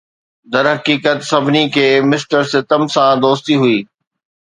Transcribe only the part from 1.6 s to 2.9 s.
کي مسٽر ستم